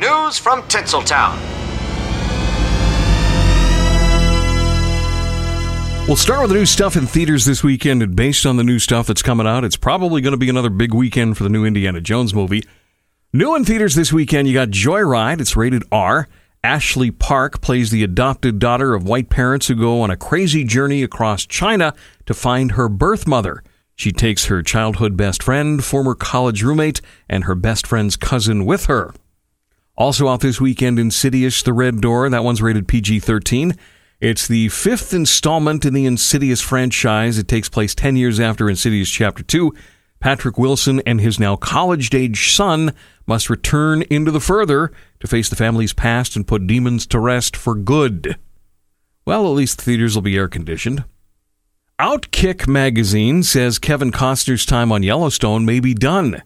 News 0.00 0.38
from 0.38 0.62
Tinseltown. 0.62 1.38
We'll 6.08 6.16
start 6.16 6.40
with 6.40 6.48
the 6.48 6.56
new 6.56 6.64
stuff 6.64 6.96
in 6.96 7.06
theaters 7.06 7.44
this 7.44 7.62
weekend, 7.62 8.02
and 8.02 8.16
based 8.16 8.46
on 8.46 8.56
the 8.56 8.64
new 8.64 8.78
stuff 8.78 9.08
that's 9.08 9.20
coming 9.20 9.46
out, 9.46 9.62
it's 9.62 9.76
probably 9.76 10.22
going 10.22 10.32
to 10.32 10.38
be 10.38 10.48
another 10.48 10.70
big 10.70 10.94
weekend 10.94 11.36
for 11.36 11.42
the 11.42 11.50
new 11.50 11.66
Indiana 11.66 12.00
Jones 12.00 12.32
movie. 12.32 12.62
New 13.34 13.54
in 13.54 13.66
theaters 13.66 13.94
this 13.94 14.10
weekend, 14.10 14.48
you 14.48 14.54
got 14.54 14.70
Joyride. 14.70 15.38
It's 15.38 15.54
rated 15.54 15.82
R. 15.92 16.28
Ashley 16.64 17.10
Park 17.10 17.60
plays 17.60 17.90
the 17.90 18.02
adopted 18.02 18.58
daughter 18.58 18.94
of 18.94 19.06
white 19.06 19.28
parents 19.28 19.68
who 19.68 19.74
go 19.74 20.00
on 20.00 20.10
a 20.10 20.16
crazy 20.16 20.64
journey 20.64 21.02
across 21.02 21.44
China 21.44 21.92
to 22.24 22.32
find 22.32 22.72
her 22.72 22.88
birth 22.88 23.26
mother. 23.26 23.62
She 23.96 24.12
takes 24.12 24.46
her 24.46 24.62
childhood 24.62 25.18
best 25.18 25.42
friend, 25.42 25.84
former 25.84 26.14
college 26.14 26.62
roommate, 26.62 27.02
and 27.28 27.44
her 27.44 27.54
best 27.54 27.86
friend's 27.86 28.16
cousin 28.16 28.64
with 28.64 28.86
her. 28.86 29.12
Also 30.00 30.28
out 30.28 30.40
this 30.40 30.62
weekend, 30.62 30.98
Insidious 30.98 31.62
The 31.62 31.74
Red 31.74 32.00
Door. 32.00 32.30
That 32.30 32.42
one's 32.42 32.62
rated 32.62 32.88
PG 32.88 33.20
13. 33.20 33.76
It's 34.18 34.48
the 34.48 34.70
fifth 34.70 35.12
installment 35.12 35.84
in 35.84 35.92
the 35.92 36.06
Insidious 36.06 36.62
franchise. 36.62 37.36
It 37.36 37.48
takes 37.48 37.68
place 37.68 37.94
10 37.94 38.16
years 38.16 38.40
after 38.40 38.70
Insidious 38.70 39.10
Chapter 39.10 39.42
2. 39.42 39.74
Patrick 40.18 40.56
Wilson 40.56 41.02
and 41.04 41.20
his 41.20 41.38
now 41.38 41.54
college 41.54 42.14
age 42.14 42.54
son 42.54 42.94
must 43.26 43.50
return 43.50 44.00
into 44.08 44.30
the 44.30 44.40
further 44.40 44.90
to 45.18 45.26
face 45.26 45.50
the 45.50 45.54
family's 45.54 45.92
past 45.92 46.34
and 46.34 46.48
put 46.48 46.66
demons 46.66 47.06
to 47.08 47.18
rest 47.18 47.54
for 47.54 47.74
good. 47.74 48.38
Well, 49.26 49.44
at 49.44 49.54
least 49.54 49.76
the 49.76 49.84
theaters 49.84 50.14
will 50.14 50.22
be 50.22 50.38
air 50.38 50.48
conditioned. 50.48 51.04
Outkick 51.98 52.66
magazine 52.66 53.42
says 53.42 53.78
Kevin 53.78 54.12
Costner's 54.12 54.64
time 54.64 54.92
on 54.92 55.02
Yellowstone 55.02 55.66
may 55.66 55.78
be 55.78 55.92
done. 55.92 56.42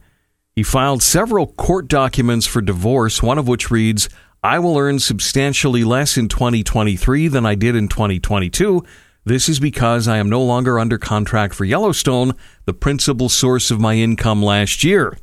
He 0.56 0.62
filed 0.62 1.02
several 1.02 1.48
court 1.48 1.88
documents 1.88 2.46
for 2.46 2.62
divorce, 2.62 3.20
one 3.20 3.38
of 3.38 3.48
which 3.48 3.72
reads, 3.72 4.08
I 4.40 4.60
will 4.60 4.78
earn 4.78 5.00
substantially 5.00 5.82
less 5.82 6.16
in 6.16 6.28
2023 6.28 7.26
than 7.26 7.44
I 7.44 7.56
did 7.56 7.74
in 7.74 7.88
2022. 7.88 8.84
This 9.24 9.48
is 9.48 9.58
because 9.58 10.06
I 10.06 10.18
am 10.18 10.28
no 10.28 10.40
longer 10.40 10.78
under 10.78 10.96
contract 10.96 11.54
for 11.54 11.64
Yellowstone, 11.64 12.34
the 12.66 12.72
principal 12.72 13.28
source 13.28 13.72
of 13.72 13.80
my 13.80 13.94
income 13.94 14.44
last 14.44 14.84
year. 14.84 15.18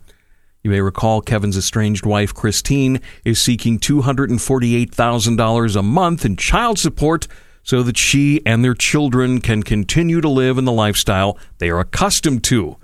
You 0.63 0.71
may 0.71 0.81
recall 0.81 1.21
Kevin's 1.21 1.55
estranged 1.55 2.05
wife, 2.05 2.33
Christine, 2.33 2.99
is 3.23 3.39
seeking 3.39 3.79
$248,000 3.79 5.75
a 5.77 5.81
month 5.81 6.25
in 6.25 6.35
child 6.35 6.77
support 6.77 7.29
so 7.63 7.83
that 7.83 7.97
she 7.97 8.45
and 8.45 8.65
their 8.65 8.73
children 8.73 9.39
can 9.39 9.63
continue 9.63 10.19
to 10.19 10.27
live 10.27 10.57
in 10.57 10.65
the 10.65 10.73
lifestyle 10.73 11.37
they 11.59 11.69
are 11.69 11.79
accustomed 11.79 12.43
to. 12.43 12.75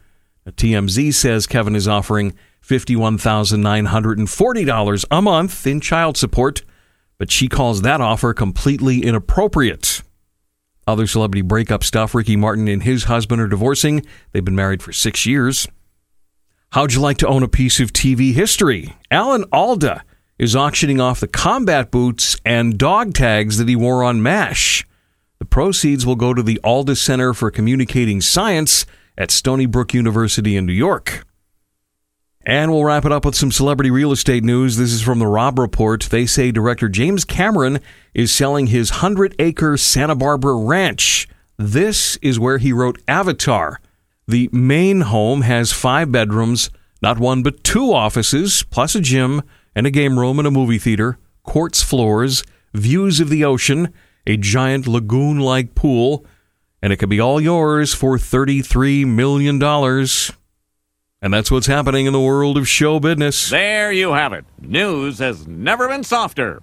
TMZ 0.55 1.13
says 1.13 1.47
Kevin 1.47 1.75
is 1.75 1.87
offering 1.87 2.33
$51,940 2.63 5.05
a 5.11 5.21
month 5.21 5.67
in 5.67 5.81
child 5.81 6.17
support, 6.17 6.63
but 7.17 7.31
she 7.31 7.47
calls 7.47 7.81
that 7.81 8.01
offer 8.01 8.33
completely 8.33 9.03
inappropriate. 9.03 10.01
Other 10.85 11.07
celebrity 11.07 11.41
breakup 11.41 11.83
stuff 11.83 12.15
Ricky 12.15 12.37
Martin 12.37 12.67
and 12.67 12.83
his 12.83 13.05
husband 13.05 13.41
are 13.41 13.47
divorcing. 13.47 14.05
They've 14.31 14.45
been 14.45 14.55
married 14.55 14.81
for 14.81 14.93
six 14.93 15.25
years. 15.25 15.67
How'd 16.71 16.93
you 16.93 17.01
like 17.01 17.17
to 17.17 17.27
own 17.27 17.43
a 17.43 17.47
piece 17.47 17.79
of 17.79 17.91
TV 17.91 18.33
history? 18.33 18.95
Alan 19.11 19.43
Alda 19.51 20.03
is 20.37 20.55
auctioning 20.55 21.01
off 21.01 21.19
the 21.19 21.27
combat 21.27 21.91
boots 21.91 22.37
and 22.45 22.77
dog 22.77 23.13
tags 23.13 23.57
that 23.57 23.67
he 23.67 23.75
wore 23.75 24.03
on 24.03 24.21
MASH. 24.21 24.85
The 25.39 25.45
proceeds 25.45 26.05
will 26.05 26.15
go 26.15 26.33
to 26.33 26.43
the 26.43 26.59
Alda 26.63 26.95
Center 26.95 27.33
for 27.33 27.51
Communicating 27.51 28.21
Science 28.21 28.85
at 29.17 29.31
Stony 29.31 29.65
Brook 29.65 29.93
University 29.93 30.55
in 30.55 30.65
New 30.65 30.73
York. 30.73 31.25
And 32.45 32.71
we'll 32.71 32.85
wrap 32.85 33.03
it 33.03 33.11
up 33.11 33.25
with 33.25 33.35
some 33.35 33.51
celebrity 33.51 33.91
real 33.91 34.13
estate 34.13 34.43
news. 34.43 34.77
This 34.77 34.93
is 34.93 35.01
from 35.01 35.19
the 35.19 35.27
Robb 35.27 35.59
Report. 35.59 36.03
They 36.03 36.25
say 36.25 36.51
director 36.51 36.87
James 36.87 37.25
Cameron 37.25 37.79
is 38.13 38.33
selling 38.33 38.67
his 38.67 38.89
100 38.89 39.35
acre 39.37 39.75
Santa 39.75 40.15
Barbara 40.15 40.55
ranch. 40.55 41.27
This 41.57 42.15
is 42.21 42.39
where 42.39 42.57
he 42.57 42.71
wrote 42.71 43.01
Avatar. 43.05 43.81
The 44.27 44.49
main 44.53 45.01
home 45.01 45.41
has 45.41 45.73
five 45.73 46.11
bedrooms, 46.11 46.69
not 47.01 47.19
one 47.19 47.43
but 47.43 47.63
two 47.65 47.91
offices, 47.93 48.63
plus 48.69 48.95
a 48.95 49.01
gym 49.01 49.41
and 49.75 49.85
a 49.85 49.91
game 49.91 50.17
room 50.17 50.39
and 50.39 50.47
a 50.47 50.51
movie 50.51 50.79
theater, 50.79 51.17
quartz 51.43 51.83
floors, 51.83 52.43
views 52.73 53.19
of 53.19 53.29
the 53.29 53.43
ocean, 53.43 53.93
a 54.25 54.37
giant 54.37 54.87
lagoon 54.87 55.39
like 55.39 55.75
pool, 55.75 56.25
and 56.81 56.93
it 56.93 56.97
could 56.97 57.09
be 57.09 57.19
all 57.19 57.41
yours 57.41 57.93
for 57.93 58.17
$33 58.17 59.05
million. 59.05 59.61
And 61.21 61.33
that's 61.33 61.49
what's 61.49 61.67
happening 61.67 62.05
in 62.05 62.13
the 62.13 62.21
world 62.21 62.57
of 62.57 62.67
show 62.67 62.99
business. 62.99 63.49
There 63.49 63.91
you 63.91 64.13
have 64.13 64.33
it. 64.33 64.45
News 64.61 65.19
has 65.19 65.47
never 65.47 65.87
been 65.87 66.03
softer. 66.03 66.61